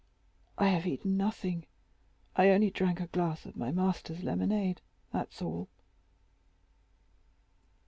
[0.57, 1.67] "I have eaten nothing;
[2.35, 5.69] I only drank a glass of my master's lemonade—that's all."